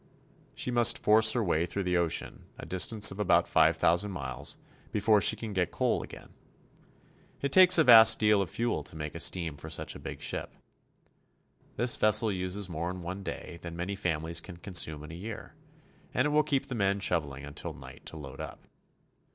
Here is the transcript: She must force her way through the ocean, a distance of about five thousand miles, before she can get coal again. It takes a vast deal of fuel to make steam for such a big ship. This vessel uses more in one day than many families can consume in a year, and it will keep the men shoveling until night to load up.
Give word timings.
She 0.55 0.71
must 0.71 0.97
force 0.97 1.33
her 1.33 1.43
way 1.43 1.67
through 1.67 1.83
the 1.83 1.95
ocean, 1.97 2.45
a 2.57 2.65
distance 2.65 3.11
of 3.11 3.19
about 3.19 3.47
five 3.47 3.77
thousand 3.77 4.09
miles, 4.09 4.57
before 4.91 5.21
she 5.21 5.35
can 5.35 5.53
get 5.53 5.69
coal 5.69 6.01
again. 6.01 6.33
It 7.43 7.51
takes 7.51 7.77
a 7.77 7.83
vast 7.83 8.17
deal 8.17 8.41
of 8.41 8.49
fuel 8.49 8.81
to 8.81 8.95
make 8.95 9.13
steam 9.19 9.57
for 9.57 9.69
such 9.69 9.93
a 9.93 9.99
big 9.99 10.19
ship. 10.19 10.55
This 11.75 11.97
vessel 11.97 12.31
uses 12.31 12.67
more 12.67 12.89
in 12.89 13.03
one 13.03 13.21
day 13.21 13.59
than 13.61 13.75
many 13.75 13.95
families 13.95 14.41
can 14.41 14.57
consume 14.57 15.03
in 15.03 15.11
a 15.11 15.13
year, 15.13 15.53
and 16.15 16.25
it 16.25 16.29
will 16.29 16.41
keep 16.41 16.65
the 16.65 16.73
men 16.73 16.99
shoveling 16.99 17.45
until 17.45 17.73
night 17.73 18.03
to 18.07 18.17
load 18.17 18.41
up. 18.41 18.67